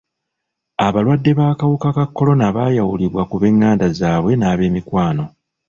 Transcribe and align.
Abalwadde 0.87 1.31
b'akawuka 1.37 1.89
ka 1.97 2.05
kolona 2.07 2.45
baayawulibwa 2.55 3.21
ku 3.29 3.35
b'enganda 3.41 3.85
zaabwe 3.99 4.33
n'ab'emikwano. 4.37 5.23